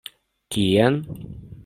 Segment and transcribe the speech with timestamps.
[0.55, 0.97] Kien?